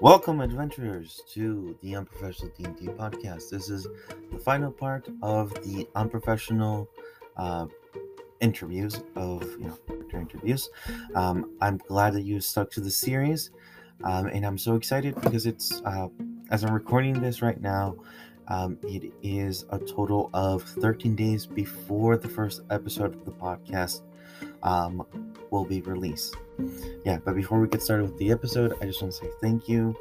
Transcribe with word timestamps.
Welcome, 0.00 0.40
adventurers, 0.40 1.20
to 1.34 1.76
the 1.82 1.94
Unprofessional 1.94 2.50
D&D 2.56 2.86
podcast. 2.92 3.50
This 3.50 3.68
is 3.68 3.86
the 4.32 4.38
final 4.38 4.72
part 4.72 5.06
of 5.20 5.52
the 5.62 5.86
unprofessional 5.94 6.88
uh, 7.36 7.66
interviews 8.40 9.02
of 9.14 9.42
you 9.60 9.66
know 9.66 9.78
character 9.86 10.18
interviews. 10.18 10.70
Um, 11.14 11.50
I'm 11.60 11.76
glad 11.76 12.14
that 12.14 12.22
you 12.22 12.40
stuck 12.40 12.70
to 12.70 12.80
the 12.80 12.90
series, 12.90 13.50
um, 14.02 14.28
and 14.28 14.46
I'm 14.46 14.56
so 14.56 14.74
excited 14.74 15.16
because 15.16 15.44
it's 15.44 15.82
uh, 15.84 16.08
as 16.50 16.64
I'm 16.64 16.72
recording 16.72 17.20
this 17.20 17.42
right 17.42 17.60
now. 17.60 17.94
Um, 18.48 18.78
it 18.82 19.12
is 19.22 19.66
a 19.68 19.78
total 19.78 20.30
of 20.32 20.62
13 20.62 21.14
days 21.14 21.44
before 21.44 22.16
the 22.16 22.28
first 22.28 22.62
episode 22.70 23.14
of 23.14 23.24
the 23.26 23.32
podcast 23.32 24.00
um, 24.62 25.06
will 25.50 25.64
be 25.64 25.80
released. 25.82 26.36
Yeah, 27.04 27.18
but 27.24 27.34
before 27.34 27.60
we 27.60 27.68
get 27.68 27.82
started 27.82 28.04
with 28.04 28.18
the 28.18 28.30
episode, 28.30 28.74
I 28.80 28.86
just 28.86 29.00
want 29.02 29.14
to 29.14 29.20
say 29.20 29.30
thank 29.40 29.68
you 29.68 29.96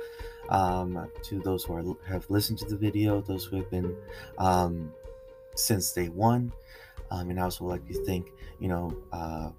um, 0.49 1.07
to 1.23 1.39
those 1.39 1.63
who 1.63 1.73
are, 1.73 1.83
have 2.07 2.29
listened 2.29 2.59
to 2.59 2.65
the 2.65 2.75
video, 2.75 3.21
those 3.21 3.45
who 3.45 3.57
have 3.57 3.69
been 3.69 3.95
um, 4.37 4.91
since 5.55 5.91
day 5.91 6.09
one, 6.09 6.51
um, 7.11 7.29
and 7.29 7.39
I 7.39 7.43
also 7.43 7.65
like 7.65 7.87
to 7.87 8.05
thank 8.05 8.31
you 8.59 8.67
know 8.67 8.95
uh, 9.11 9.49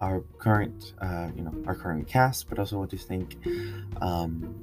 our 0.00 0.20
current 0.38 0.94
uh, 1.00 1.28
you 1.34 1.42
know 1.42 1.54
our 1.66 1.74
current 1.74 2.06
cast, 2.06 2.48
but 2.48 2.58
also 2.58 2.78
want 2.78 2.90
to 2.90 2.98
thank 2.98 3.36
um, 4.00 4.54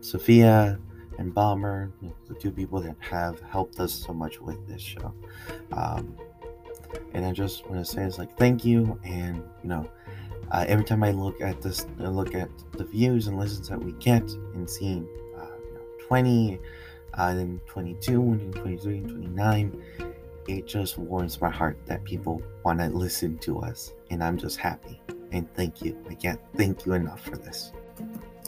Sophia 0.00 0.78
and 1.18 1.32
Bomber, 1.32 1.90
the 2.28 2.34
two 2.34 2.50
people 2.50 2.80
that 2.80 2.96
have 3.00 3.40
helped 3.40 3.80
us 3.80 3.92
so 3.92 4.12
much 4.12 4.40
with 4.40 4.66
this 4.68 4.82
show. 4.82 5.14
Um, 5.72 6.14
and 7.12 7.24
I 7.24 7.32
just 7.32 7.66
want 7.68 7.84
to 7.84 7.90
say 7.90 8.02
it's 8.02 8.18
like 8.18 8.36
thank 8.36 8.64
you, 8.64 8.98
and 9.04 9.36
you 9.62 9.68
know, 9.68 9.88
uh, 10.50 10.64
every 10.68 10.84
time 10.84 11.02
I 11.02 11.10
look 11.10 11.40
at 11.40 11.60
this, 11.62 11.86
I 12.00 12.08
look 12.08 12.34
at 12.34 12.48
the 12.72 12.84
views 12.84 13.26
and 13.26 13.38
listens 13.38 13.68
that 13.68 13.82
we 13.82 13.92
get, 13.92 14.22
and 14.54 14.68
seeing 14.68 15.06
uh, 15.36 15.46
you 15.64 15.74
know, 15.74 16.06
20, 16.06 16.58
uh, 17.14 17.34
then 17.34 17.60
22, 17.66 18.20
and 18.20 18.54
23, 18.54 18.98
and 18.98 19.08
29, 19.08 19.82
it 20.48 20.66
just 20.66 20.96
warms 20.98 21.40
my 21.40 21.50
heart 21.50 21.78
that 21.86 22.04
people 22.04 22.40
want 22.64 22.78
to 22.78 22.88
listen 22.88 23.38
to 23.38 23.58
us, 23.60 23.92
and 24.10 24.22
I'm 24.22 24.38
just 24.38 24.58
happy. 24.58 25.00
And 25.32 25.52
thank 25.54 25.82
you. 25.82 25.96
I 26.08 26.14
can't 26.14 26.40
thank 26.56 26.86
you 26.86 26.92
enough 26.92 27.20
for 27.20 27.36
this. 27.36 27.72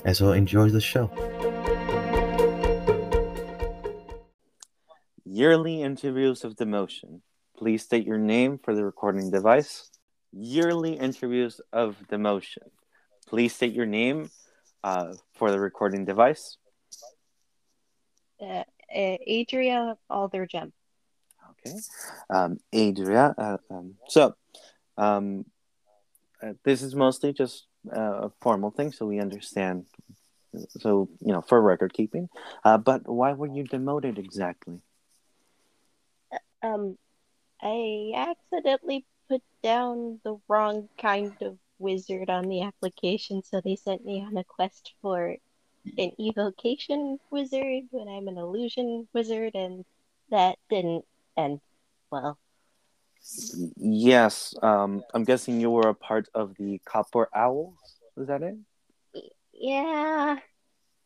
And 0.04 0.16
so 0.16 0.32
enjoy 0.32 0.70
the 0.70 0.80
show. 0.80 1.10
Yearly 5.24 5.82
interviews 5.82 6.44
of 6.44 6.54
demotion. 6.54 7.20
Please 7.58 7.82
state 7.82 8.06
your 8.06 8.18
name 8.18 8.56
for 8.62 8.72
the 8.72 8.84
recording 8.84 9.32
device. 9.32 9.90
Yearly 10.32 10.92
interviews 10.92 11.60
of 11.72 11.96
demotion. 12.08 12.68
Please 13.26 13.52
state 13.52 13.72
your 13.72 13.84
name 13.84 14.30
uh, 14.84 15.14
for 15.34 15.50
the 15.50 15.58
recording 15.58 16.04
device. 16.04 16.56
Uh, 18.40 18.62
uh, 18.94 19.16
Adria 19.28 19.96
Aldergem. 20.08 20.70
Okay. 21.50 21.76
Um, 22.30 22.60
Adria. 22.72 23.34
Uh, 23.36 23.56
um, 23.70 23.94
so, 24.06 24.36
um, 24.96 25.44
uh, 26.40 26.52
this 26.62 26.80
is 26.80 26.94
mostly 26.94 27.32
just 27.32 27.66
uh, 27.92 28.26
a 28.26 28.32
formal 28.40 28.70
thing, 28.70 28.92
so 28.92 29.04
we 29.04 29.18
understand. 29.18 29.86
So, 30.78 31.08
you 31.20 31.32
know, 31.32 31.42
for 31.42 31.60
record 31.60 31.92
keeping. 31.92 32.28
Uh, 32.64 32.78
but 32.78 33.08
why 33.08 33.32
were 33.32 33.48
you 33.48 33.64
demoted 33.64 34.16
exactly? 34.16 34.80
Um, 36.62 36.96
I 37.60 38.12
accidentally 38.14 39.04
put 39.28 39.42
down 39.62 40.20
the 40.24 40.38
wrong 40.48 40.88
kind 40.98 41.34
of 41.42 41.58
wizard 41.78 42.30
on 42.30 42.48
the 42.48 42.62
application, 42.62 43.42
so 43.42 43.60
they 43.60 43.76
sent 43.76 44.04
me 44.04 44.24
on 44.24 44.36
a 44.36 44.44
quest 44.44 44.94
for 45.02 45.36
an 45.96 46.12
evocation 46.18 47.18
wizard 47.30 47.84
when 47.90 48.08
I'm 48.08 48.28
an 48.28 48.38
illusion 48.38 49.08
wizard, 49.12 49.54
and 49.54 49.84
that 50.30 50.58
didn't 50.68 51.04
end 51.36 51.60
well. 52.10 52.38
Yes, 53.76 54.54
um, 54.62 55.02
I'm 55.12 55.24
guessing 55.24 55.60
you 55.60 55.70
were 55.70 55.88
a 55.88 55.94
part 55.94 56.28
of 56.34 56.54
the 56.56 56.80
Copper 56.84 57.28
Owls. 57.34 57.76
Is 58.16 58.28
that 58.28 58.42
it? 58.42 58.56
Yeah. 59.52 60.36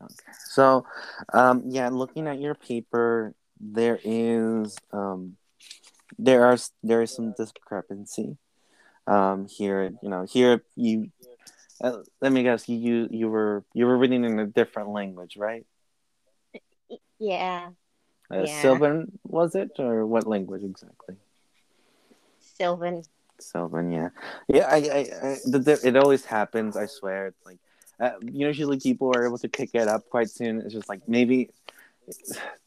Okay. 0.03 0.33
So, 0.47 0.85
um, 1.33 1.63
yeah, 1.67 1.89
looking 1.89 2.27
at 2.27 2.41
your 2.41 2.55
paper, 2.55 3.35
there 3.61 3.99
is 4.05 4.77
um, 4.93 5.37
there 6.25 6.47
are 6.47 6.57
there 6.83 7.03
is 7.03 7.13
some 7.13 7.35
discrepancy 7.37 8.37
um, 9.07 9.47
here. 9.49 9.93
You 10.03 10.09
know, 10.09 10.23
here 10.25 10.63
you 10.77 11.11
uh, 11.83 11.99
let 12.21 12.33
me 12.33 12.43
guess 12.43 12.69
you, 12.69 13.09
you 13.11 13.29
were 13.29 13.65
you 13.75 13.87
were 13.87 13.99
reading 13.99 14.25
in 14.25 14.39
a 14.39 14.47
different 14.47 14.91
language, 14.91 15.37
right? 15.37 15.67
Yeah. 17.19 17.71
Uh, 18.31 18.45
Yeah. 18.45 18.63
Sylvan 18.63 19.19
was 19.25 19.55
it, 19.55 19.73
or 19.79 20.07
what 20.07 20.27
language 20.27 20.63
exactly? 20.63 21.17
Sylvan. 22.41 23.03
Sylvan, 23.41 23.91
yeah, 23.91 24.11
yeah. 24.47 24.67
I, 24.71 24.77
I, 24.77 24.99
I 24.99 25.37
the, 25.45 25.59
the, 25.59 25.81
it 25.83 25.97
always 25.97 26.25
happens. 26.25 26.77
I 26.77 26.87
swear. 26.87 27.29
It's 27.29 27.45
like 27.45 27.59
uh, 27.99 28.13
usually 28.23 28.79
people 28.79 29.11
are 29.17 29.27
able 29.27 29.39
to 29.39 29.49
pick 29.49 29.71
it 29.75 29.89
up 29.89 30.09
quite 30.09 30.31
soon. 30.31 30.61
It's 30.61 30.73
just 30.73 30.89
like 30.89 31.09
maybe 31.09 31.51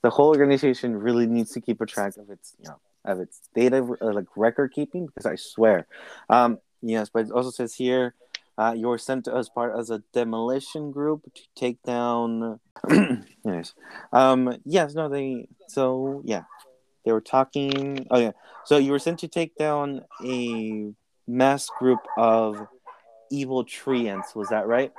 the 0.01 0.09
whole 0.09 0.27
organization 0.27 0.97
really 0.97 1.27
needs 1.27 1.51
to 1.51 1.61
keep 1.61 1.79
a 1.79 1.85
track 1.85 2.17
of 2.17 2.29
its, 2.29 2.55
you 2.59 2.67
know, 2.67 2.79
of 3.05 3.19
its 3.19 3.41
data 3.53 3.85
uh, 4.01 4.13
like 4.13 4.25
record 4.35 4.73
keeping 4.73 5.05
because 5.05 5.25
I 5.25 5.35
swear. 5.35 5.87
Um, 6.29 6.59
yes, 6.81 7.09
but 7.13 7.25
it 7.27 7.31
also 7.31 7.51
says 7.51 7.73
here. 7.73 8.15
Uh, 8.57 8.73
you 8.73 8.87
were 8.87 8.97
sent 8.97 9.25
to 9.25 9.35
us 9.35 9.49
part 9.49 9.77
as 9.77 9.89
a 9.89 10.01
demolition 10.13 10.89
group 10.89 11.21
to 11.33 11.41
take 11.57 11.81
down. 11.83 12.57
yes, 13.43 13.73
um, 14.13 14.57
yes, 14.63 14.93
no, 14.93 15.09
they. 15.09 15.49
So 15.67 16.21
yeah, 16.23 16.43
they 17.03 17.11
were 17.11 17.21
talking. 17.21 18.07
Oh 18.09 18.19
yeah, 18.19 18.31
so 18.63 18.77
you 18.77 18.91
were 18.91 18.99
sent 18.99 19.19
to 19.19 19.27
take 19.27 19.57
down 19.57 20.01
a 20.23 20.93
mass 21.27 21.67
group 21.79 21.99
of 22.17 22.65
evil 23.29 23.65
treants. 23.65 24.35
Was 24.35 24.49
that 24.49 24.67
right? 24.67 24.93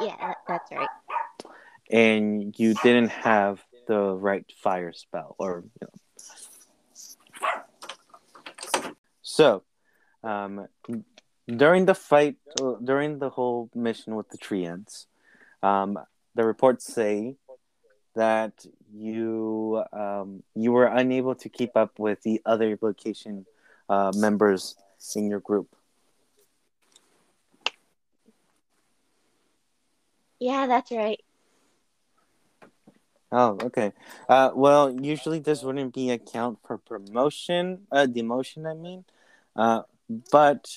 Yeah, 0.00 0.34
that's 0.48 0.70
right. 0.72 0.88
And 1.90 2.54
you 2.58 2.74
didn't 2.82 3.10
have 3.10 3.62
the 3.86 4.00
right 4.00 4.44
fire 4.62 4.92
spell, 4.92 5.36
or 5.38 5.62
you 5.80 5.86
know. 5.86 5.88
So, 9.26 9.64
um, 10.22 10.68
during 11.48 11.86
the 11.86 11.96
fight, 11.96 12.36
during 12.84 13.18
the 13.18 13.28
whole 13.28 13.68
mission 13.74 14.14
with 14.14 14.28
the 14.28 14.38
treants, 14.38 15.06
um, 15.64 15.98
the 16.36 16.44
reports 16.44 16.86
say 16.86 17.34
that 18.14 18.64
you 18.94 19.82
um, 19.92 20.44
you 20.54 20.70
were 20.70 20.86
unable 20.86 21.34
to 21.34 21.48
keep 21.48 21.76
up 21.76 21.98
with 21.98 22.22
the 22.22 22.40
other 22.46 22.78
location 22.80 23.46
uh, 23.88 24.12
members 24.14 24.76
in 25.16 25.28
your 25.28 25.40
group. 25.40 25.74
Yeah, 30.38 30.68
that's 30.68 30.92
right. 30.92 31.20
Oh, 33.32 33.58
okay. 33.60 33.92
Uh, 34.28 34.50
well, 34.54 34.88
usually 34.88 35.40
this 35.40 35.64
wouldn't 35.64 35.92
be 35.92 36.10
a 36.10 36.18
count 36.18 36.60
for 36.64 36.78
promotion, 36.78 37.88
uh, 37.90 38.06
demotion. 38.08 38.70
I 38.70 38.74
mean, 38.74 39.04
uh, 39.56 39.82
but 40.30 40.68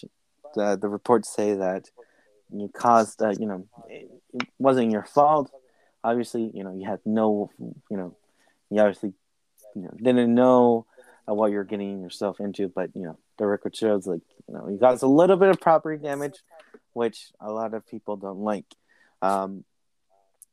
the 0.55 0.77
the 0.79 0.89
reports 0.89 1.33
say 1.33 1.55
that 1.55 1.89
you 2.51 2.69
caused, 2.69 3.21
uh, 3.21 3.33
you 3.39 3.45
know, 3.45 3.67
it, 3.87 4.09
wasn't 4.57 4.91
your 4.91 5.03
fault. 5.03 5.51
Obviously, 6.03 6.49
you 6.53 6.63
know, 6.63 6.73
you 6.73 6.85
had 6.87 6.99
no, 7.05 7.51
you 7.59 7.97
know, 7.97 8.15
you 8.69 8.79
obviously, 8.79 9.13
you 9.75 9.83
know, 9.83 9.91
didn't 9.97 10.33
know 10.33 10.85
uh, 11.29 11.33
what 11.33 11.51
you're 11.51 11.63
getting 11.63 12.01
yourself 12.01 12.39
into. 12.39 12.67
But 12.67 12.91
you 12.95 13.03
know, 13.03 13.17
the 13.37 13.45
record 13.45 13.75
shows 13.75 14.07
like, 14.07 14.21
you 14.47 14.53
know, 14.53 14.67
you 14.67 14.77
caused 14.77 15.03
a 15.03 15.07
little 15.07 15.37
bit 15.37 15.49
of 15.49 15.59
property 15.59 16.01
damage, 16.01 16.39
which 16.93 17.31
a 17.39 17.51
lot 17.51 17.73
of 17.73 17.85
people 17.85 18.17
don't 18.17 18.39
like. 18.39 18.65
Um, 19.21 19.63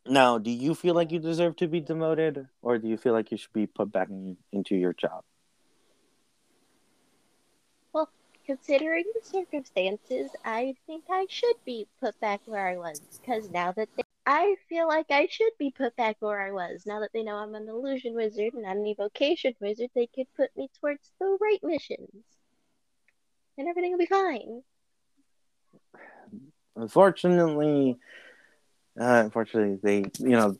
now, 0.08 0.38
do 0.38 0.50
you 0.50 0.74
feel 0.74 0.94
like 0.94 1.10
you 1.10 1.18
deserve 1.18 1.56
to 1.56 1.66
be 1.66 1.80
demoted, 1.80 2.46
or 2.62 2.78
do 2.78 2.88
you 2.88 2.96
feel 2.96 3.12
like 3.12 3.30
you 3.30 3.36
should 3.36 3.52
be 3.52 3.66
put 3.66 3.90
back 3.90 4.08
in, 4.08 4.36
into 4.52 4.76
your 4.76 4.92
job? 4.92 5.24
Well, 7.92 8.08
considering 8.46 9.04
the 9.14 9.28
circumstances, 9.28 10.30
I 10.44 10.74
think 10.86 11.04
I 11.10 11.26
should 11.28 11.56
be 11.64 11.86
put 12.00 12.18
back 12.20 12.40
where 12.46 12.68
I 12.68 12.76
was. 12.76 13.00
Because 13.20 13.50
now 13.50 13.72
that 13.72 13.88
they, 13.96 14.04
I 14.24 14.56
feel 14.68 14.86
like 14.88 15.06
I 15.10 15.26
should 15.30 15.52
be 15.58 15.72
put 15.76 15.96
back 15.96 16.16
where 16.20 16.40
I 16.40 16.52
was. 16.52 16.84
Now 16.86 17.00
that 17.00 17.12
they 17.12 17.22
know 17.22 17.36
I'm 17.36 17.54
an 17.54 17.68
illusion 17.68 18.14
wizard 18.14 18.54
and 18.54 18.62
not 18.62 18.76
an 18.76 18.86
evocation 18.86 19.54
wizard, 19.60 19.90
they 19.94 20.06
could 20.06 20.26
put 20.36 20.56
me 20.56 20.70
towards 20.80 21.10
the 21.20 21.36
right 21.40 21.60
missions. 21.62 22.24
And 23.58 23.68
everything 23.68 23.90
will 23.90 23.98
be 23.98 24.06
fine. 24.06 24.62
Unfortunately, 26.76 27.96
uh, 29.00 29.22
unfortunately, 29.24 29.78
they, 29.82 30.10
you 30.18 30.36
know, 30.36 30.56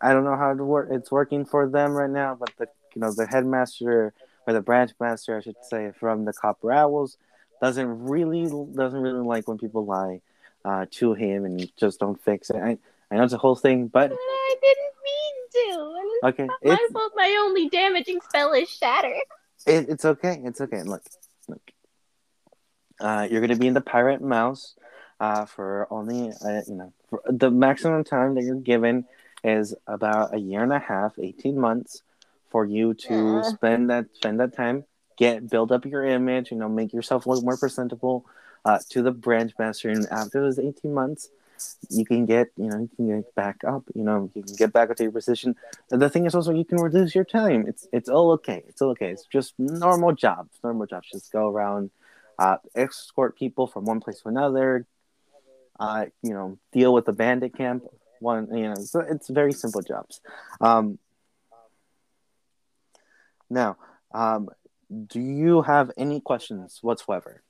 I 0.00 0.12
don't 0.12 0.24
know 0.24 0.36
how 0.36 0.54
to 0.54 0.64
work. 0.64 0.88
It's 0.90 1.10
working 1.10 1.44
for 1.44 1.68
them 1.68 1.92
right 1.92 2.10
now, 2.10 2.36
but 2.38 2.50
the, 2.58 2.68
you 2.94 3.00
know, 3.00 3.12
the 3.12 3.26
headmaster 3.26 4.14
or 4.48 4.54
the 4.54 4.62
branch 4.62 4.92
master, 4.98 5.36
I 5.36 5.42
should 5.42 5.62
say, 5.62 5.92
from 6.00 6.24
the 6.24 6.32
Copper 6.32 6.72
Owls, 6.72 7.18
doesn't 7.60 8.04
really 8.04 8.44
doesn't 8.44 9.00
really 9.00 9.20
like 9.20 9.46
when 9.46 9.58
people 9.58 9.84
lie 9.84 10.22
uh, 10.64 10.86
to 10.92 11.12
him 11.12 11.44
and 11.44 11.70
just 11.76 12.00
don't 12.00 12.18
fix 12.22 12.48
it. 12.48 12.56
I, 12.56 12.78
I 13.10 13.16
know 13.16 13.24
it's 13.24 13.34
a 13.34 13.38
whole 13.38 13.56
thing, 13.56 13.88
but 13.88 14.10
I 14.10 14.54
didn't 14.62 14.94
mean 15.04 15.34
to. 15.52 15.94
And 15.98 16.08
it's 16.14 16.24
okay, 16.24 16.46
not 16.46 16.58
my 16.64 16.88
fault. 16.94 17.12
My 17.14 17.36
only 17.40 17.68
damaging 17.68 18.20
spell 18.22 18.54
is 18.54 18.70
shatter. 18.70 19.14
it, 19.66 19.90
it's 19.90 20.06
okay. 20.06 20.40
It's 20.42 20.62
okay. 20.62 20.82
Look, 20.82 21.02
look. 21.46 21.60
Uh, 22.98 23.28
you're 23.30 23.42
gonna 23.42 23.56
be 23.56 23.66
in 23.66 23.74
the 23.74 23.82
pirate 23.82 24.22
mouse 24.22 24.76
uh, 25.20 25.44
for 25.44 25.86
only 25.90 26.30
uh, 26.30 26.62
you 26.66 26.74
know 26.74 26.92
for 27.10 27.20
the 27.26 27.50
maximum 27.50 28.02
time 28.02 28.34
that 28.36 28.44
you're 28.44 28.56
given 28.56 29.04
is 29.44 29.74
about 29.86 30.34
a 30.34 30.38
year 30.38 30.62
and 30.62 30.72
a 30.72 30.78
half, 30.78 31.18
eighteen 31.18 31.60
months, 31.60 32.02
for 32.50 32.64
you 32.64 32.94
to 32.94 33.38
Uh. 33.38 33.42
spend 33.42 33.90
that 33.90 34.06
spend 34.14 34.40
that 34.40 34.54
time, 34.54 34.84
get 35.16 35.48
build 35.48 35.72
up 35.72 35.84
your 35.84 36.04
image, 36.04 36.50
you 36.50 36.58
know, 36.58 36.68
make 36.68 36.92
yourself 36.92 37.26
look 37.26 37.42
more 37.44 37.56
presentable 37.56 38.24
uh, 38.64 38.78
to 38.90 39.02
the 39.02 39.12
branch 39.12 39.52
master, 39.58 39.88
and 39.90 40.06
after 40.10 40.40
those 40.40 40.58
eighteen 40.58 40.94
months. 40.94 41.30
You 41.90 42.06
can 42.06 42.24
get, 42.24 42.52
you 42.56 42.68
know, 42.70 42.78
you 42.78 42.90
can 42.94 43.06
get 43.08 43.34
back 43.34 43.64
up. 43.66 43.82
You 43.92 44.04
know, 44.04 44.30
you 44.32 44.44
can 44.44 44.54
get 44.54 44.72
back 44.72 44.90
up 44.90 44.96
to 44.98 45.02
your 45.02 45.10
position. 45.10 45.56
And 45.90 46.00
the 46.00 46.08
thing 46.08 46.24
is 46.24 46.32
also 46.32 46.52
you 46.52 46.64
can 46.64 46.78
reduce 46.78 47.16
your 47.16 47.24
time. 47.24 47.66
It's 47.66 47.84
it's 47.92 48.08
all 48.08 48.30
okay. 48.38 48.62
It's 48.68 48.80
all 48.80 48.90
okay. 48.90 49.10
It's 49.10 49.26
just 49.26 49.58
normal 49.58 50.12
jobs. 50.12 50.56
Normal 50.62 50.86
jobs. 50.86 51.08
Just 51.10 51.32
go 51.32 51.50
around, 51.50 51.90
uh, 52.38 52.58
escort 52.76 53.36
people 53.36 53.66
from 53.66 53.86
one 53.86 53.98
place 53.98 54.20
to 54.20 54.28
another. 54.28 54.86
Uh, 55.80 56.06
you 56.22 56.32
know, 56.32 56.58
deal 56.70 56.94
with 56.94 57.06
the 57.06 57.12
bandit 57.12 57.56
camp. 57.56 57.82
One, 58.20 58.46
you 58.56 58.68
know, 58.68 58.76
so 58.76 59.00
it's 59.00 59.26
very 59.26 59.52
simple 59.52 59.82
jobs. 59.82 60.20
Um, 60.60 61.00
now, 63.50 63.76
um, 64.14 64.48
do 65.06 65.20
you 65.20 65.62
have 65.62 65.90
any 65.96 66.20
questions 66.20 66.78
whatsoever? 66.82 67.42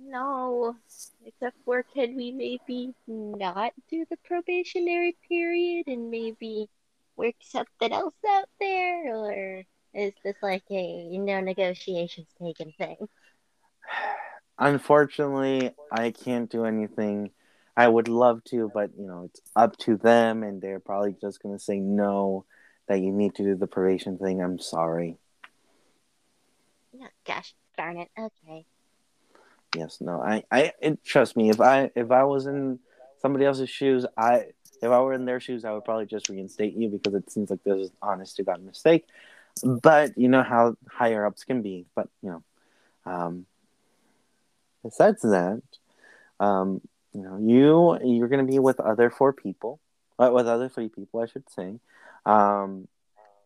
No. 0.00 0.76
Except 1.24 1.56
for 1.64 1.82
can 1.82 2.14
we 2.14 2.30
maybe 2.30 2.94
not 3.06 3.72
do 3.90 4.04
the 4.08 4.16
probationary 4.24 5.16
period 5.28 5.88
and 5.88 6.10
maybe 6.10 6.68
work 7.16 7.34
something 7.40 7.92
else 7.92 8.14
out 8.28 8.48
there? 8.60 9.14
Or 9.14 9.62
is 9.94 10.12
this 10.24 10.36
like 10.42 10.62
a 10.70 11.18
no 11.18 11.40
negotiations 11.40 12.28
taken 12.40 12.72
thing? 12.78 13.08
Unfortunately, 14.58 15.72
I 15.90 16.12
can't 16.12 16.50
do 16.50 16.64
anything. 16.64 17.30
I 17.76 17.88
would 17.88 18.08
love 18.08 18.42
to, 18.44 18.70
but 18.72 18.90
you 18.96 19.06
know, 19.06 19.24
it's 19.24 19.40
up 19.54 19.76
to 19.78 19.96
them, 19.96 20.42
and 20.42 20.62
they're 20.62 20.80
probably 20.80 21.14
just 21.20 21.42
gonna 21.42 21.58
say 21.58 21.78
no. 21.78 22.46
That 22.88 23.00
you 23.00 23.12
need 23.12 23.34
to 23.36 23.42
do 23.42 23.56
the 23.56 23.66
probation 23.66 24.18
thing. 24.18 24.40
I'm 24.40 24.58
sorry. 24.58 25.16
Yeah, 26.92 27.08
gosh 27.26 27.54
darn 27.76 27.98
it. 27.98 28.08
Okay. 28.18 28.64
Yes, 29.76 30.00
no. 30.00 30.20
I, 30.20 30.44
I, 30.50 30.72
it, 30.80 31.04
trust 31.04 31.36
me. 31.36 31.50
If 31.50 31.60
I, 31.60 31.90
if 31.94 32.10
I 32.10 32.24
was 32.24 32.46
in 32.46 32.78
somebody 33.20 33.44
else's 33.44 33.68
shoes, 33.68 34.06
I, 34.16 34.46
if 34.82 34.90
I 34.90 35.00
were 35.00 35.12
in 35.12 35.24
their 35.24 35.40
shoes, 35.40 35.64
I 35.64 35.72
would 35.72 35.84
probably 35.84 36.06
just 36.06 36.28
reinstate 36.28 36.74
you 36.74 36.88
because 36.88 37.14
it 37.14 37.30
seems 37.30 37.50
like 37.50 37.62
this 37.64 37.86
is 37.86 37.90
honest 38.00 38.36
to 38.36 38.44
god 38.44 38.62
mistake. 38.62 39.06
But 39.62 40.16
you 40.18 40.28
know 40.28 40.42
how 40.42 40.76
higher 40.88 41.24
ups 41.26 41.44
can 41.44 41.62
be. 41.62 41.86
But 41.94 42.08
you 42.22 42.30
know, 42.30 42.42
um, 43.10 43.46
besides 44.82 45.22
that, 45.22 45.62
um, 46.40 46.82
you 47.14 47.22
know, 47.22 47.38
you 47.38 47.98
you're 48.06 48.28
gonna 48.28 48.44
be 48.44 48.58
with 48.58 48.80
other 48.80 49.08
four 49.08 49.32
people, 49.32 49.80
uh, 50.18 50.30
with 50.32 50.46
other 50.46 50.68
three 50.68 50.90
people, 50.90 51.20
I 51.20 51.26
should 51.26 51.48
say. 51.48 51.80
Um, 52.26 52.88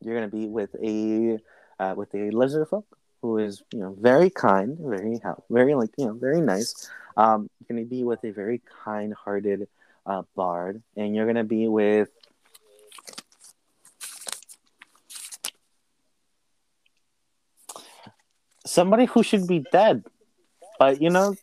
you're 0.00 0.14
gonna 0.14 0.28
be 0.28 0.48
with 0.48 0.74
a 0.82 1.38
uh, 1.78 1.94
with 1.96 2.14
a 2.14 2.30
lizard 2.30 2.68
folk 2.68 2.86
who 3.22 3.38
is 3.38 3.62
you 3.72 3.80
know 3.80 3.94
very 3.98 4.30
kind, 4.30 4.78
very 4.80 5.18
help, 5.22 5.44
very 5.50 5.74
like 5.74 5.90
you 5.96 6.06
know 6.06 6.14
very 6.14 6.40
nice. 6.40 6.90
Um, 7.16 7.50
you're 7.60 7.76
gonna 7.76 7.86
be 7.86 8.02
with 8.02 8.24
a 8.24 8.30
very 8.30 8.62
kind-hearted 8.84 9.68
uh, 10.06 10.22
bard, 10.34 10.82
and 10.96 11.14
you're 11.14 11.26
gonna 11.26 11.44
be 11.44 11.68
with 11.68 12.08
somebody 18.64 19.04
who 19.04 19.22
should 19.22 19.46
be 19.46 19.64
dead, 19.70 20.04
but 20.78 21.00
you 21.02 21.10
know 21.10 21.34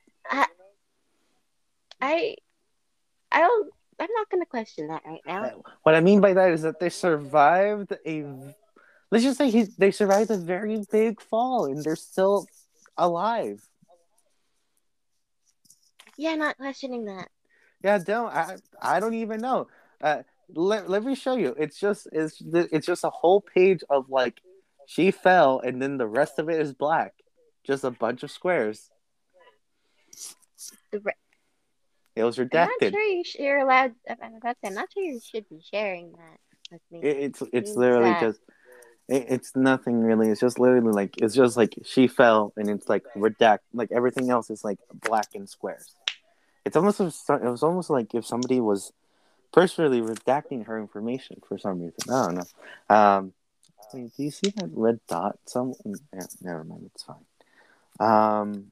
I 2.01 2.35
I 3.31 3.39
don't 3.39 3.73
I'm 3.99 4.09
not 4.13 4.29
gonna 4.29 4.45
question 4.45 4.87
that 4.87 5.01
right 5.05 5.21
now. 5.25 5.63
What 5.83 5.95
I 5.95 6.01
mean 6.01 6.21
by 6.21 6.33
that 6.33 6.51
is 6.51 6.61
that 6.61 6.79
they 6.79 6.89
survived 6.89 7.93
a. 8.05 8.25
Let's 9.09 9.23
just 9.23 9.37
say 9.37 9.49
he, 9.49 9.63
they 9.77 9.91
survived 9.91 10.31
a 10.31 10.37
very 10.37 10.83
big 10.91 11.21
fall 11.21 11.65
and 11.65 11.83
they're 11.83 11.95
still 11.95 12.45
alive. 12.97 13.63
Yeah, 16.17 16.35
not 16.35 16.57
questioning 16.57 17.05
that. 17.05 17.29
Yeah, 17.83 17.99
don't 17.99 18.27
I? 18.27 18.57
I 18.81 18.99
don't 18.99 19.13
even 19.13 19.39
know. 19.39 19.67
Uh, 20.01 20.23
let, 20.53 20.89
let 20.89 21.03
me 21.03 21.15
show 21.15 21.35
you. 21.35 21.55
It's 21.57 21.79
just 21.79 22.07
it's 22.11 22.41
it's 22.41 22.85
just 22.85 23.03
a 23.03 23.09
whole 23.09 23.41
page 23.41 23.83
of 23.89 24.09
like 24.09 24.41
she 24.87 25.11
fell 25.11 25.59
and 25.59 25.81
then 25.81 25.97
the 25.97 26.07
rest 26.07 26.39
of 26.39 26.49
it 26.49 26.59
is 26.59 26.73
black, 26.73 27.13
just 27.63 27.83
a 27.83 27.91
bunch 27.91 28.23
of 28.23 28.31
squares. 28.31 28.89
The 30.91 30.99
re- 30.99 31.13
It 32.17 32.23
was 32.23 32.39
I'm 32.39 32.49
not 32.51 32.69
sure 32.81 32.99
you 32.99 33.23
sh- 33.23 33.35
you're 33.39 33.59
allowed. 33.59 33.93
I'm 34.09 34.35
about 34.35 34.53
to 34.53 34.55
say, 34.63 34.67
I'm 34.69 34.73
not 34.73 34.91
sure 34.91 35.03
you 35.03 35.19
should 35.19 35.47
be 35.49 35.61
sharing 35.71 36.13
that 36.13 36.39
with 36.71 36.81
me. 36.91 37.07
It, 37.07 37.17
it's 37.17 37.41
it's 37.53 37.69
Who's 37.69 37.77
literally 37.77 38.09
that? 38.09 38.21
just 38.21 38.39
it, 39.07 39.25
it's 39.29 39.55
nothing 39.55 40.01
really. 40.01 40.29
It's 40.29 40.41
just 40.41 40.57
literally 40.57 40.91
like 40.91 41.13
it's 41.21 41.35
just 41.35 41.57
like 41.57 41.75
she 41.85 42.07
fell 42.07 42.53
and 42.57 42.69
it's 42.69 42.89
like 42.89 43.03
redact 43.15 43.59
like 43.71 43.91
everything 43.91 44.31
else 44.31 44.49
is 44.49 44.63
like 44.63 44.79
black 45.07 45.27
and 45.35 45.47
squares. 45.47 45.93
It's 46.65 46.75
almost 46.75 46.99
it 46.99 47.05
was 47.29 47.61
almost 47.61 47.91
like 47.91 48.15
if 48.15 48.25
somebody 48.25 48.59
was 48.59 48.91
personally 49.51 50.01
redacting 50.01 50.65
her 50.65 50.79
information 50.79 51.41
for 51.47 51.59
some 51.59 51.81
reason. 51.81 52.11
I 52.11 52.25
don't 52.25 52.35
know. 52.35 52.95
Um, 52.95 53.33
do 53.93 54.09
you 54.17 54.31
see 54.31 54.49
that 54.55 54.69
red 54.73 54.99
dot? 55.07 55.37
Some 55.45 55.75
yeah, 55.85 56.21
never 56.41 56.63
mind. 56.63 56.89
It's 56.93 57.03
fine. 57.03 57.25
Um, 57.99 58.71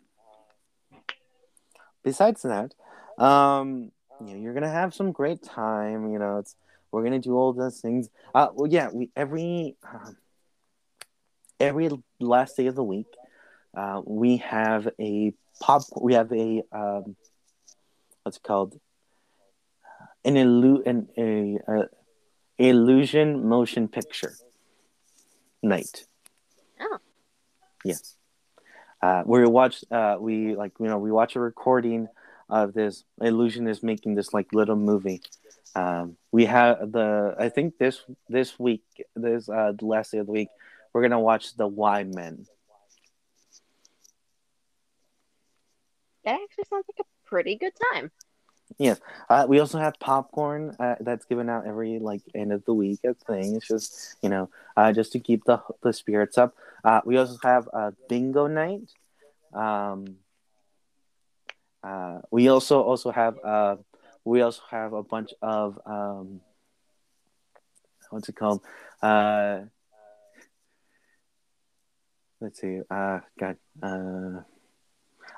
besides 2.04 2.42
that, 2.42 2.74
um, 3.18 3.92
you 4.20 4.34
know, 4.34 4.42
you're 4.42 4.54
gonna 4.54 4.70
have 4.72 4.94
some 4.94 5.12
great 5.12 5.44
time. 5.44 6.12
You 6.12 6.20
know, 6.20 6.38
it's 6.40 6.56
we're 6.92 7.04
gonna 7.04 7.20
do 7.20 7.36
all 7.36 7.54
those 7.54 7.80
things. 7.82 8.10
Uh, 8.34 8.48
well, 8.54 8.72
yeah, 8.72 8.90
we 8.92 9.10
every 9.16 9.76
um, 9.92 10.18
every 11.60 11.90
last 12.20 12.58
day 12.58 12.68
of 12.68 12.76
the 12.76 12.84
week, 12.84 13.08
uh, 13.76 14.02
we 14.06 14.38
have 14.38 14.88
a 15.00 15.34
pop. 15.60 15.84
We 16.00 16.14
have 16.14 16.32
a 16.32 16.64
um, 16.72 17.16
what's 18.24 18.38
it 18.38 18.44
called? 18.44 18.80
An 20.24 20.36
illu- 20.36 20.86
an 20.86 21.08
a, 21.18 21.60
a 21.72 21.90
illusion 22.58 23.48
motion 23.48 23.88
picture 23.88 24.34
night. 25.62 26.06
Oh. 26.80 26.98
Yes. 27.84 28.16
Uh, 29.02 29.24
where 29.24 29.42
we 29.42 29.48
watch. 29.48 29.84
Uh, 29.92 30.18
we 30.20 30.56
like 30.56 30.74
you 30.80 30.88
know 30.88 30.98
we 30.98 31.12
watch 31.12 31.36
a 31.36 31.40
recording 31.40 32.08
of 32.50 32.74
this 32.74 33.04
illusion 33.22 33.68
is 33.68 33.82
making 33.82 34.16
this 34.16 34.34
like 34.34 34.54
little 34.54 34.76
movie. 34.76 35.22
Um, 35.76 36.18
we 36.32 36.46
have 36.46 36.92
the 36.92 37.36
I 37.38 37.50
think 37.50 37.78
this 37.78 38.02
this 38.30 38.58
week 38.60 38.84
this 39.16 39.50
uh 39.50 39.74
the 39.78 39.86
last 39.86 40.12
day 40.12 40.20
of 40.20 40.28
the 40.28 40.32
week 40.32 40.50
we're 40.94 41.02
gonna 41.02 41.20
watch 41.20 41.56
the 41.58 41.68
Y 41.68 42.04
Men. 42.04 42.46
That 46.24 46.40
actually 46.42 46.64
sounds 46.70 46.86
like 46.88 47.06
a 47.06 47.28
pretty 47.30 47.56
good 47.56 47.74
time. 47.94 48.12
Yes, 48.78 49.00
uh, 49.30 49.46
we 49.48 49.60
also 49.60 49.78
have 49.78 50.00
popcorn 50.00 50.76
uh, 50.80 50.96
that's 51.00 51.26
given 51.26 51.50
out 51.50 51.68
every 51.68 52.00
like 52.00 52.22
end 52.34 52.52
of 52.52 52.66
the 52.66 52.74
week 52.74 53.00
a 53.06 53.14
thing. 53.14 53.56
It's 53.56 53.68
just 53.68 54.16
you 54.22 54.30
know 54.30 54.50
uh, 54.76 54.92
just 54.92 55.12
to 55.14 55.20
keep 55.20 55.44
the 55.46 55.62
the 55.84 55.94
spirits 55.94 56.38
up. 56.38 56.56
Uh, 56.84 57.02
we 57.06 57.18
also 57.18 57.38
have 57.44 57.68
a 57.74 57.94
bingo 58.10 58.48
night. 58.48 58.90
Um, 59.54 60.18
uh, 61.86 62.22
we 62.32 62.48
also 62.50 62.82
also 62.82 63.12
have 63.12 63.36
uh, 63.44 63.76
we 64.24 64.42
also 64.42 64.62
have 64.72 64.94
a 64.94 65.04
bunch 65.04 65.34
of 65.42 65.80
um, 65.86 66.42
what's 68.10 68.28
it 68.28 68.36
called? 68.36 68.62
Uh, 69.02 69.62
let's 72.42 72.60
see. 72.60 72.82
Uh, 72.90 73.20
God. 73.40 73.58
Uh, 73.82 74.42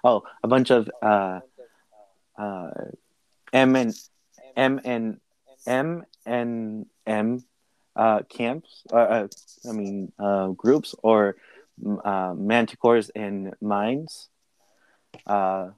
oh, 0.04 0.24
a 0.42 0.48
bunch 0.48 0.72
of 0.72 0.90
uh, 1.02 1.42
uh, 2.38 2.70
M 3.52 3.76
and 3.76 3.94
M 4.56 4.80
and 4.86 5.20
M 5.66 6.06
and 6.26 6.86
M 7.06 7.44
uh, 7.96 8.22
camps. 8.30 8.84
Uh, 8.92 8.96
uh, 8.96 9.28
I 9.68 9.72
mean 9.74 10.14
uh, 10.18 10.48
groups 10.50 10.96
or 11.04 11.36
uh, 11.86 12.34
manticores 12.34 13.10
and 13.16 13.54
mines. 13.60 14.30
Uh, 15.26 15.72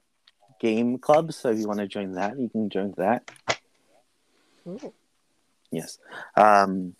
game 0.59 0.97
club. 0.97 1.33
So 1.33 1.49
if 1.49 1.57
you 1.57 1.67
want 1.67 1.79
to 1.79 1.87
join 1.87 2.13
that, 2.13 2.37
you 2.39 2.49
can 2.49 2.69
join 2.69 2.93
that. 2.97 3.29
Ooh. 4.67 4.93
Yes. 5.71 5.97
Um, 6.35 6.95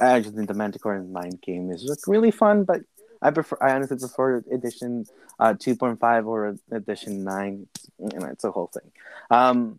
I 0.00 0.20
just 0.20 0.34
think 0.34 0.48
the 0.48 0.54
Manticore 0.54 0.94
and 0.94 1.12
Mine 1.12 1.38
game 1.42 1.70
is 1.70 1.84
like 1.84 2.06
really 2.06 2.30
fun, 2.30 2.64
but 2.64 2.80
I 3.20 3.30
prefer. 3.30 3.56
I 3.60 3.72
honestly 3.74 3.96
prefer 3.96 4.38
edition 4.50 5.06
uh, 5.38 5.54
two 5.58 5.76
point 5.76 6.00
five 6.00 6.26
or 6.26 6.56
edition 6.70 7.22
nine. 7.22 7.68
You 7.98 8.18
know, 8.18 8.26
it's 8.26 8.44
a 8.44 8.50
whole 8.50 8.66
thing. 8.66 8.90
Um, 9.30 9.78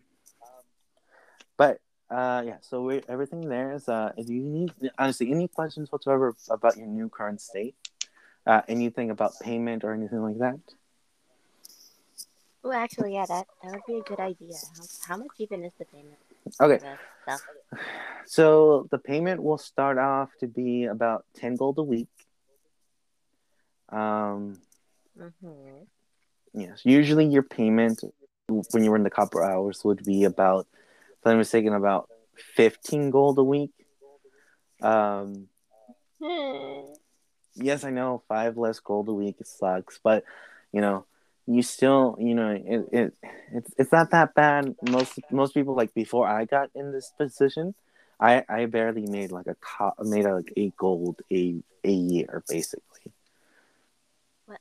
but 1.56 1.80
uh, 2.10 2.42
yeah, 2.46 2.56
so 2.62 2.82
we 2.82 3.02
everything 3.08 3.48
there 3.48 3.72
is. 3.72 3.88
Uh, 3.88 4.12
if 4.16 4.28
you 4.30 4.42
need 4.42 4.72
honestly 4.98 5.30
any 5.30 5.48
questions 5.48 5.92
whatsoever 5.92 6.34
about 6.48 6.76
your 6.78 6.86
new 6.86 7.08
current 7.10 7.40
state, 7.40 7.74
uh, 8.46 8.62
anything 8.68 9.10
about 9.10 9.38
payment 9.40 9.84
or 9.84 9.92
anything 9.92 10.22
like 10.22 10.38
that. 10.38 10.60
Well, 12.64 12.72
actually, 12.72 13.12
yeah, 13.14 13.26
that 13.26 13.46
that 13.62 13.72
would 13.72 13.84
be 13.86 13.98
a 13.98 14.02
good 14.02 14.20
idea. 14.20 14.56
How, 14.76 14.84
how 15.08 15.16
much 15.18 15.32
even 15.38 15.64
is 15.64 15.72
the 15.78 15.84
payment? 15.84 16.16
Okay, 16.58 16.80
so 18.26 18.88
the 18.90 18.98
payment 18.98 19.42
will 19.42 19.58
start 19.58 19.98
off 19.98 20.30
to 20.40 20.46
be 20.46 20.84
about 20.84 21.26
ten 21.34 21.56
gold 21.56 21.78
a 21.78 21.82
week. 21.82 22.08
Um, 23.90 24.62
Mhm. 25.18 25.86
yes, 26.54 26.80
usually 26.84 27.26
your 27.26 27.42
payment 27.42 28.02
when 28.70 28.82
you 28.82 28.90
were 28.90 28.96
in 28.96 29.02
the 29.04 29.10
Copper 29.10 29.44
Owls 29.44 29.84
would 29.84 30.02
be 30.04 30.24
about, 30.24 30.66
if 31.20 31.26
I'm 31.26 31.36
mistaken, 31.36 31.74
about 31.74 32.08
fifteen 32.56 33.10
gold 33.10 33.38
a 33.38 33.44
week. 33.44 33.72
Um, 34.80 35.48
Hmm. 36.18 36.94
yes, 37.54 37.84
I 37.84 37.90
know 37.90 38.22
five 38.26 38.56
less 38.56 38.80
gold 38.80 39.08
a 39.08 39.12
week 39.12 39.36
it 39.40 39.46
sucks, 39.46 40.00
but 40.02 40.24
you 40.72 40.80
know, 40.80 41.06
you 41.46 41.62
still, 41.62 42.16
you 42.18 42.34
know, 42.34 42.50
it, 42.50 42.88
it 42.92 43.14
it's 43.52 43.70
it's 43.78 43.92
not 43.92 44.10
that 44.10 44.34
bad. 44.34 44.74
Most 44.88 45.18
most 45.30 45.54
people 45.54 45.74
like 45.74 45.92
before 45.94 46.26
I 46.26 46.44
got 46.44 46.70
in 46.74 46.92
this 46.92 47.12
position, 47.18 47.74
I 48.20 48.44
I 48.48 48.66
barely 48.66 49.06
made 49.06 49.32
like 49.32 49.46
a 49.46 49.56
co- 49.56 49.94
made 50.02 50.24
like 50.24 50.52
eight 50.56 50.76
gold 50.76 51.20
a 51.32 51.56
a 51.84 51.90
year 51.90 52.42
basically. 52.48 53.12
What? 54.46 54.58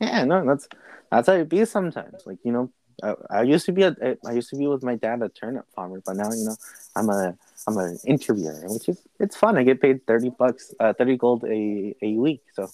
Yeah, 0.00 0.24
no, 0.24 0.44
that's 0.46 0.68
that's 1.10 1.28
how 1.28 1.34
it 1.34 1.48
be 1.48 1.64
sometimes. 1.64 2.22
Like 2.26 2.38
you 2.44 2.52
know, 2.52 2.70
I, 3.02 3.14
I 3.30 3.42
used 3.42 3.66
to 3.66 3.72
be 3.72 3.82
a 3.82 3.94
I 4.26 4.32
used 4.32 4.50
to 4.50 4.56
be 4.56 4.66
with 4.66 4.82
my 4.82 4.96
dad 4.96 5.22
a 5.22 5.28
turnip 5.28 5.66
farmer, 5.74 6.02
but 6.04 6.16
now 6.16 6.30
you 6.32 6.44
know 6.44 6.56
I'm 6.96 7.08
a 7.10 7.36
I'm 7.68 7.76
an 7.78 7.98
interviewer, 8.06 8.60
which 8.64 8.88
is 8.88 9.00
it's 9.20 9.36
fun. 9.36 9.56
I 9.56 9.62
get 9.62 9.80
paid 9.80 10.06
thirty 10.06 10.30
bucks, 10.30 10.74
uh, 10.80 10.94
thirty 10.94 11.16
gold 11.16 11.44
a 11.44 11.94
a 12.02 12.14
week, 12.14 12.42
so 12.54 12.68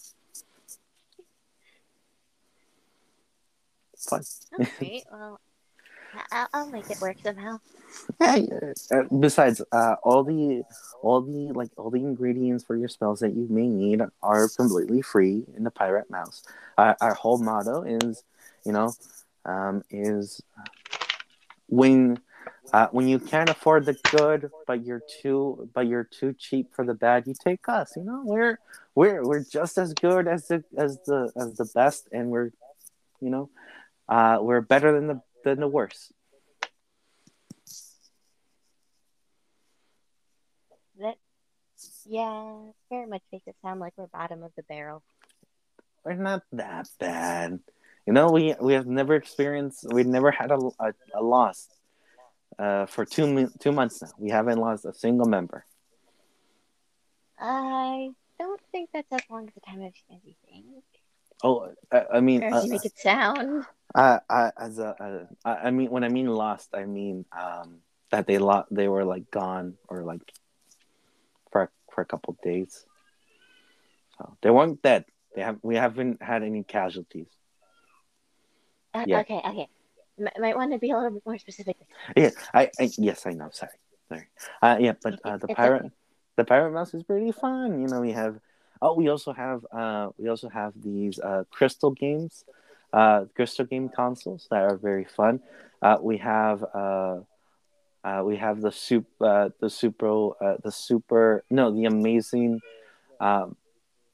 Okay, 4.61 5.05
well, 5.11 5.41
I'll, 6.53 6.71
make 6.71 6.91
it 6.91 7.01
work 7.01 7.17
somehow. 7.23 7.59
Yeah. 8.21 8.73
Uh, 8.91 9.03
besides, 9.21 9.63
uh, 9.73 9.97
all 10.03 10.25
the 10.25 10.63
all 11.03 11.21
the 11.21 11.53
like 11.53 11.71
all 11.77 11.91
the 11.91 12.01
ingredients 12.01 12.65
for 12.65 12.77
your 12.77 12.89
spells 12.89 13.21
that 13.21 13.35
you 13.35 13.47
may 13.49 13.69
need 13.69 14.01
are 14.23 14.49
completely 14.49 15.03
free 15.03 15.45
in 15.57 15.65
the 15.65 15.71
Pirate 15.71 16.11
Mouse. 16.11 16.43
Our 16.79 17.15
whole 17.15 17.39
motto 17.39 17.83
is, 17.83 18.23
you 18.65 18.73
know, 18.73 18.93
um, 19.45 19.83
is 19.91 20.43
when 21.69 22.19
uh, 22.73 22.89
when 22.91 23.09
you 23.09 23.19
can't 23.19 23.49
afford 23.49 23.87
the 23.87 23.97
good, 24.11 24.51
but 24.67 24.85
you're 24.85 25.03
too 25.23 25.69
but 25.75 25.87
you're 25.87 26.05
too 26.05 26.35
cheap 26.39 26.75
for 26.75 26.85
the 26.85 26.95
bad, 26.95 27.27
you 27.27 27.35
take 27.39 27.69
us. 27.69 27.95
You 27.97 28.05
know, 28.05 28.23
we're 28.25 28.59
we're 28.95 29.25
we're 29.25 29.45
just 29.45 29.79
as 29.79 29.95
good 29.95 30.27
as 30.27 30.49
the 30.49 30.65
as 30.77 30.99
the 31.07 31.33
as 31.37 31.55
the 31.55 31.71
best, 31.75 32.09
and 32.13 32.31
we're 32.31 32.51
you 33.21 33.31
know, 33.31 33.51
uh, 34.09 34.39
we're 34.41 34.61
better 34.61 34.93
than 34.93 35.07
the 35.07 35.21
than 35.45 35.61
the 35.61 35.69
worst. 35.69 36.13
That, 40.99 41.17
yeah, 42.07 42.57
very 42.91 43.07
much 43.07 43.23
makes 43.33 43.47
it 43.47 43.57
sound 43.63 43.81
like 43.81 43.93
we're 43.97 44.07
bottom 44.07 44.43
of 44.43 44.53
the 44.57 44.63
barrel. 44.63 45.03
we're 46.05 46.15
not 46.15 46.43
that 46.53 46.89
bad. 46.99 47.61
You 48.07 48.13
know, 48.13 48.31
we 48.31 48.55
we 48.61 48.75
have 48.75 48.87
never 48.87 49.15
experienced, 49.17 49.85
we've 49.93 50.07
never 50.07 50.31
had 50.31 50.53
a, 50.53 50.59
a, 50.79 50.93
a 51.15 51.23
loss 51.23 51.69
uh, 52.59 52.87
for 52.87 53.05
two 53.05 53.49
two 53.59 53.73
months 53.73 54.01
now. 54.01 54.09
We 54.19 54.31
haven't 54.31 54.59
lost 54.59 54.85
a 54.85 54.95
single 54.95 55.27
member. 55.27 55.65
I 57.39 58.11
don't 58.39 58.61
think 58.73 58.91
that's 58.95 59.13
as 59.13 59.21
long 59.29 59.49
as 59.49 59.55
the 59.55 59.61
time 59.61 59.83
as 59.83 59.93
you 60.25 60.35
think. 60.49 60.85
Oh, 61.43 61.71
I, 61.93 62.05
I 62.15 62.21
mean, 62.21 62.43
Or 62.43 62.53
uh, 62.53 62.63
you 62.63 62.71
make 62.71 62.85
it 62.85 62.99
sound. 62.99 63.65
I, 63.95 64.21
I, 64.29 64.53
as 64.59 64.79
a, 64.79 64.89
uh, 65.01 65.27
I 65.45 65.69
I 65.69 65.71
mean, 65.71 65.91
when 65.91 66.05
I 66.05 66.09
mean 66.09 66.27
lost, 66.27 66.71
I 66.75 66.85
mean 66.85 67.25
um, 67.33 67.79
that 68.11 68.27
they 68.27 68.39
lo- 68.39 68.65
they 68.71 68.89
were 68.89 69.05
like 69.05 69.31
gone 69.31 69.75
or 69.89 70.03
like 70.03 70.21
for 71.53 71.71
for 71.93 72.01
a 72.01 72.05
couple 72.05 72.37
days. 72.43 72.85
So 74.19 74.37
they 74.43 74.51
weren't 74.51 74.83
dead. 74.83 75.05
They 75.35 75.43
have 75.43 75.59
we 75.63 75.77
haven't 75.77 76.23
had 76.23 76.43
any 76.43 76.63
casualties. 76.63 77.29
Uh. 78.95 79.05
Okay, 79.09 79.41
okay. 79.45 79.69
M- 80.19 80.29
might 80.41 80.57
want 80.57 80.73
to 80.73 80.79
be 80.79 80.91
a 80.91 80.97
little 80.97 81.11
bit 81.11 81.23
more 81.27 81.39
specific. 81.39 81.77
Yeah, 82.17 82.31
I, 82.55 82.71
I 82.81 82.91
yes, 82.97 83.27
I 83.27 83.33
know. 83.33 83.51
Sorry, 83.53 83.77
sorry. 84.09 84.29
Uh, 84.63 84.77
yeah, 84.81 84.95
but 85.03 85.21
uh, 85.25 85.37
the 85.37 85.47
It's 85.49 85.57
pirate, 85.57 85.85
okay. 85.85 85.95
the 86.37 86.45
pirate 86.45 86.73
mouse 86.73 86.95
is 86.95 87.03
pretty 87.03 87.33
fun. 87.33 87.81
You 87.81 87.89
know, 87.89 88.01
we 88.01 88.13
have. 88.13 88.41
Oh, 88.83 88.95
we 88.95 89.09
also 89.09 89.33
have. 89.33 89.65
Uh, 89.73 90.11
we 90.19 90.29
also 90.29 90.49
have 90.49 90.73
these 90.83 91.19
uh, 91.19 91.45
crystal 91.51 91.91
games, 91.91 92.45
uh, 92.93 93.25
crystal 93.35 93.65
game 93.65 93.89
consoles 93.89 94.47
that 94.51 94.63
are 94.63 94.77
very 94.77 95.05
fun. 95.05 95.41
Uh, 95.83 95.97
we 96.01 96.19
have. 96.19 96.65
Uh, 96.75 97.21
uh, 98.05 98.23
we 98.25 98.37
have 98.37 98.61
the 98.61 98.71
soup, 98.71 99.05
uh, 99.21 99.49
the 99.61 99.69
super, 99.69 100.31
uh, 100.43 100.57
the 100.63 100.71
super. 100.71 101.43
No, 101.51 101.73
the 101.73 101.87
amazing, 101.87 102.63
um, 103.19 103.57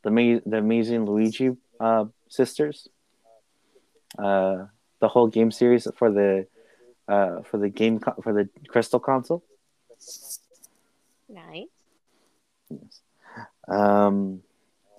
the 0.03 0.11
ma- 0.11 0.41
the 0.47 0.59
amazing 0.59 1.05
Luigi 1.05 1.51
uh, 1.79 2.07
sisters. 2.29 2.89
Uh, 4.19 4.67
the 5.01 5.09
whole 5.09 5.27
game 5.27 5.51
series 5.51 5.87
for 5.97 6.11
the 6.11 6.47
uh, 7.09 7.43
for 7.43 7.59
the 7.59 7.69
game 7.69 7.99
co- 7.99 8.21
for 8.23 8.33
the 8.33 8.49
crystal 8.69 9.01
console. 9.01 9.43
Nice. 11.29 11.67
Yes. 12.71 13.01
Um, 13.69 14.43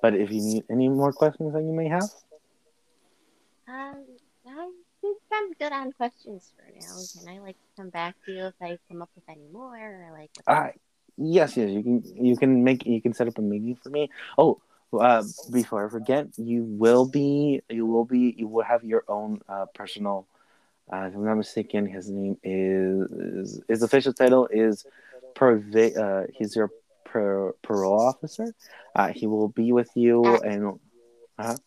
but 0.04 0.14
if 0.14 0.30
you 0.32 0.42
need 0.42 0.64
any 0.70 0.90
more 0.90 1.14
questions 1.14 1.54
that 1.54 1.64
you 1.64 1.72
may 1.72 1.88
have, 1.88 2.10
Um, 3.66 4.04
I 4.46 4.70
think 5.00 5.18
I'm 5.32 5.54
good 5.54 5.72
on 5.72 5.94
questions 5.94 6.52
for 6.56 6.68
now. 6.68 6.96
Can 7.16 7.34
I 7.34 7.40
like 7.40 7.56
come 7.78 7.90
back 7.90 8.16
to 8.26 8.32
you 8.34 8.46
if 8.48 8.56
I 8.62 8.78
come 8.90 9.02
up 9.02 9.10
with 9.16 9.24
any 9.30 9.48
more? 9.52 9.72
Or 9.78 10.12
like, 10.12 10.32
uh, 10.46 10.76
yes, 11.16 11.56
yes, 11.56 11.70
you 11.72 11.82
can 11.82 12.04
you 12.04 12.36
can 12.36 12.64
make 12.66 12.86
you 12.86 13.02
can 13.02 13.14
set 13.14 13.30
up 13.30 13.38
a 13.38 13.42
meeting 13.42 13.78
for 13.82 13.90
me. 13.90 14.10
Oh, 14.38 14.60
uh, 14.92 15.24
before 15.50 15.86
I 15.86 15.90
forget, 15.90 16.28
you 16.38 16.66
will 16.66 17.06
be 17.08 17.62
you 17.70 17.86
will 17.86 18.04
be 18.04 18.36
you 18.38 18.50
will 18.50 18.66
have 18.66 18.84
your 18.84 19.06
own 19.08 19.40
uh, 19.48 19.68
personal. 19.74 20.28
Uh, 20.92 21.08
if 21.08 21.16
I'm 21.16 21.24
not 21.24 21.36
mistaken, 21.36 21.86
his 21.86 22.10
name 22.10 22.36
is 22.44 23.62
his 23.70 23.82
official 23.82 24.12
title 24.12 24.48
is 24.52 24.86
perva- 25.36 25.96
uh, 25.98 26.28
he's 26.36 26.54
your 26.58 26.70
per- 27.14 27.54
parole 27.62 28.02
officer. 28.02 28.54
Uh, 28.96 29.10
he 29.10 29.28
will 29.28 29.50
be 29.50 29.72
with 29.72 29.92
you 29.96 30.24
Uh, 30.26 30.40
and. 30.40 30.80
Uh, 31.38 31.58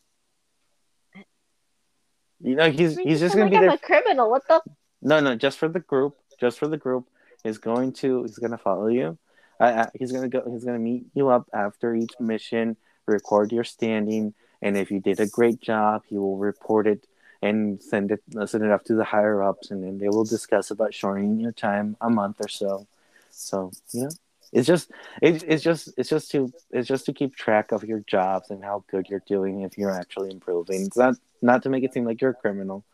you 2.40 2.54
know 2.54 2.70
he's 2.70 2.98
he's 2.98 3.20
just 3.20 3.34
gonna 3.34 3.48
be 3.48 3.56
like 3.56 3.62
there 3.62 3.70
I'm 3.70 3.76
a 3.76 3.78
criminal. 3.78 4.30
What 4.30 4.46
the? 4.46 4.60
No, 5.00 5.20
no, 5.20 5.34
just 5.36 5.58
for 5.58 5.68
the 5.68 5.80
group. 5.80 6.16
Just 6.38 6.58
for 6.58 6.68
the 6.68 6.76
group. 6.76 7.08
He's 7.42 7.58
going 7.58 7.92
to. 7.94 8.22
He's 8.24 8.38
gonna 8.38 8.58
follow 8.58 8.88
you. 8.88 9.18
Uh, 9.58 9.64
uh, 9.64 9.86
he's 9.94 10.12
gonna 10.12 10.28
go. 10.28 10.42
He's 10.50 10.64
gonna 10.64 10.78
meet 10.78 11.06
you 11.14 11.28
up 11.28 11.48
after 11.54 11.94
each 11.94 12.12
mission. 12.20 12.76
Record 13.06 13.52
your 13.52 13.64
standing, 13.64 14.34
and 14.60 14.76
if 14.76 14.90
you 14.90 15.00
did 15.00 15.20
a 15.20 15.26
great 15.26 15.60
job, 15.60 16.02
he 16.08 16.18
will 16.18 16.36
report 16.36 16.86
it 16.86 17.06
and 17.40 17.82
send 17.82 18.10
it 18.10 18.22
uh, 18.36 18.46
send 18.46 18.64
it 18.64 18.70
up 18.70 18.84
to 18.84 18.94
the 18.94 19.04
higher 19.04 19.42
ups, 19.42 19.70
and 19.70 19.82
then 19.82 19.98
they 19.98 20.08
will 20.08 20.24
discuss 20.24 20.70
about 20.70 20.92
shortening 20.92 21.40
your 21.40 21.52
time 21.52 21.96
a 22.00 22.10
month 22.10 22.36
or 22.40 22.48
so. 22.48 22.86
So 23.30 23.70
you 23.92 24.02
know, 24.02 24.10
it's 24.52 24.66
just 24.66 24.90
it, 25.22 25.42
it's 25.46 25.62
just 25.62 25.92
it's 25.96 26.08
just 26.08 26.30
to 26.32 26.52
it's 26.70 26.88
just 26.88 27.06
to 27.06 27.12
keep 27.12 27.36
track 27.36 27.72
of 27.72 27.84
your 27.84 28.00
jobs 28.06 28.50
and 28.50 28.62
how 28.62 28.84
good 28.90 29.08
you're 29.08 29.22
doing 29.26 29.62
if 29.62 29.76
you're 29.76 29.92
actually 29.92 30.30
improving. 30.30 30.86
It's 30.86 30.96
not 30.96 31.14
not 31.42 31.62
to 31.64 31.68
make 31.68 31.84
it 31.84 31.92
seem 31.92 32.04
like 32.04 32.20
you're 32.20 32.30
a 32.30 32.34
criminal. 32.34 32.84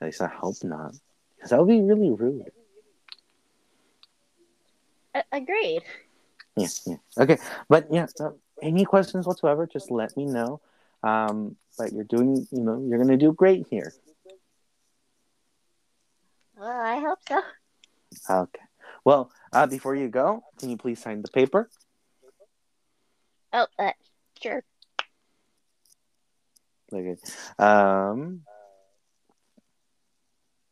At 0.00 0.06
least 0.06 0.20
I 0.22 0.28
hope 0.28 0.56
not. 0.62 0.94
Because 1.36 1.50
that 1.50 1.58
would 1.58 1.68
be 1.68 1.80
really 1.80 2.10
rude. 2.10 2.50
Agreed. 5.30 5.82
Yeah, 6.56 6.68
yeah. 6.86 6.96
Okay, 7.18 7.38
but 7.68 7.86
yeah, 7.90 8.06
so 8.14 8.38
any 8.60 8.84
questions 8.84 9.26
whatsoever, 9.26 9.66
just 9.66 9.90
let 9.90 10.16
me 10.16 10.26
know. 10.26 10.60
Um, 11.02 11.56
but 11.78 11.92
you're 11.92 12.04
doing, 12.04 12.46
you 12.50 12.60
know, 12.60 12.84
you're 12.86 12.98
gonna 12.98 13.16
do 13.16 13.32
great 13.32 13.66
here. 13.68 13.92
Well, 16.56 16.80
I 16.80 17.00
hope 17.00 17.18
so. 17.26 17.42
Okay. 18.30 18.60
Well, 19.04 19.32
uh, 19.52 19.66
before 19.66 19.94
you 19.94 20.08
go, 20.08 20.42
can 20.58 20.70
you 20.70 20.76
please 20.76 21.00
sign 21.00 21.22
the 21.22 21.28
paper? 21.28 21.68
Oh, 23.52 23.66
uh, 23.78 23.92
sure. 24.42 24.62
Okay. 26.92 27.16
Um, 27.58 28.42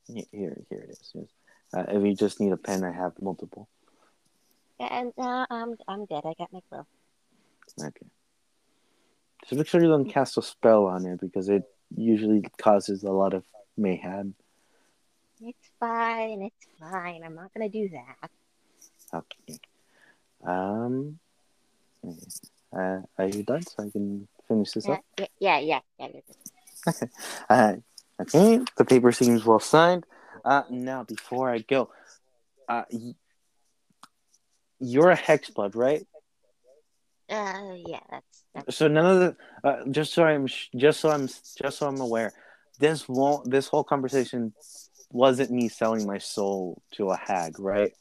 here, 0.07 0.57
here 0.69 0.87
it 0.89 0.91
is. 0.91 1.13
Uh, 1.73 1.85
if 1.89 2.05
you 2.05 2.15
just 2.15 2.41
need 2.41 2.53
a 2.53 2.57
pen, 2.57 2.85
I 2.85 2.93
have 2.93 3.13
multiple. 3.21 3.69
And 4.79 5.13
uh, 5.19 5.47
I'm 5.51 5.77
I'm 5.87 6.07
good. 6.07 6.23
I 6.25 6.35
got 6.39 6.53
my 6.53 6.61
clue. 6.69 6.87
Okay. 7.81 8.07
Just 9.45 9.59
make 9.59 9.67
sure 9.67 9.83
you 9.83 9.89
don't 9.89 10.11
cast 10.11 10.39
a 10.39 10.43
spell 10.43 10.87
on 10.87 11.07
it 11.07 11.21
because 11.21 11.49
it 11.49 11.65
usually 11.95 12.43
causes 12.61 13.03
a 13.03 13.13
lot 13.13 13.35
of 13.35 13.45
mayhem. 13.77 14.35
It's 15.41 15.71
fine. 15.79 16.43
It's 16.43 16.67
fine. 16.79 17.23
I'm 17.25 17.35
not 17.35 17.53
gonna 17.55 17.69
do 17.69 17.91
that. 17.91 18.31
Okay. 19.13 19.59
Um. 20.45 21.19
Uh, 22.73 23.01
are 23.19 23.27
you 23.27 23.43
done? 23.43 23.63
So 23.63 23.85
I 23.85 23.91
can 23.91 24.29
finish 24.49 24.71
this 24.73 24.87
Yeah, 24.89 24.95
up. 24.95 25.05
yeah, 25.19 25.27
yeah, 25.39 25.59
yeah. 25.59 25.81
yeah, 25.99 26.09
yeah. 26.87 26.93
Uh, 27.51 27.77
okay. 28.23 28.61
The 28.77 28.85
paper 28.85 29.13
seems 29.13 29.45
well 29.45 29.61
signed. 29.61 30.07
Uh, 30.45 30.63
now 30.71 31.05
before 31.05 31.51
I 31.51 31.59
go, 31.59 31.91
uh, 32.69 32.85
y- 32.91 33.15
you're 34.79 35.11
a 35.11 35.17
hex 35.17 35.51
blood, 35.51 35.75
right? 35.77 36.07
Uh, 37.29 37.75
yeah. 37.77 38.01
That's 38.11 38.45
that's 38.55 38.77
So 38.77 38.89
none 38.89 39.07
of 39.07 39.19
the 39.21 39.37
uh, 39.69 39.85
just 39.91 40.15
so 40.15 40.25
I'm 40.25 40.47
sh- 40.47 40.69
just 40.75 41.01
so 41.01 41.11
I'm 41.11 41.27
just 41.29 41.79
so 41.79 41.87
I'm 41.87 42.01
aware, 42.01 42.33
this 42.79 43.09
won't 43.09 43.51
this 43.51 43.69
whole 43.69 43.85
conversation 43.85 44.55
wasn't 45.13 45.51
me 45.51 45.69
selling 45.69 46.07
my 46.07 46.19
soul 46.19 46.81
to 46.93 47.11
a 47.11 47.17
hag, 47.17 47.59
right? 47.61 47.93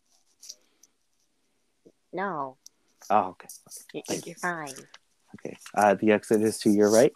No. 2.13 2.57
Oh, 3.09 3.29
okay, 3.29 3.47
you- 3.93 4.01
Thank 4.07 4.27
You're 4.27 4.35
fine. 4.35 4.75
okay. 5.35 5.57
Uh, 5.75 5.95
the 5.95 6.11
exit 6.11 6.41
is 6.41 6.59
to 6.59 6.69
your 6.69 6.91
right. 6.91 7.13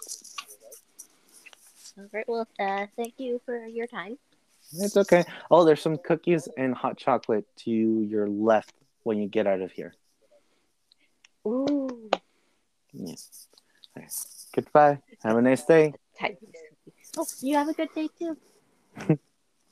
All 1.98 2.06
right. 2.12 2.28
Well, 2.28 2.48
uh, 2.60 2.88
thank 2.96 3.14
you 3.18 3.40
for 3.46 3.66
your 3.68 3.86
time. 3.88 4.18
It's 4.76 4.98
okay. 4.98 5.24
Oh, 5.52 5.64
there's 5.66 5.82
some 5.82 5.98
cookies 5.98 6.48
and 6.58 6.74
hot 6.74 6.98
chocolate 6.98 7.46
to 7.58 7.70
your 7.70 8.28
left 8.28 8.74
when 9.04 9.20
you 9.20 9.28
get 9.28 9.46
out 9.46 9.62
of 9.62 9.72
here. 9.72 9.94
Ooh. 11.46 12.10
Yeah. 12.94 13.14
Okay. 13.96 14.08
Goodbye. 14.56 15.00
Have 15.24 15.38
a 15.38 15.42
nice 15.42 15.64
day. 15.66 15.94
Oh, 17.18 17.26
you 17.42 17.56
have 17.58 17.68
a 17.68 17.74
good 17.74 17.90
day 17.94 18.10
too. 18.18 18.38